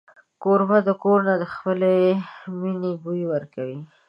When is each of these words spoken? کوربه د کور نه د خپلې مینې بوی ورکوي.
کوربه 0.43 0.77
د 0.87 0.89
کور 1.03 1.19
نه 1.27 1.33
د 1.41 1.43
خپلې 1.53 1.95
مینې 2.59 2.91
بوی 3.03 3.21
ورکوي. 3.33 3.79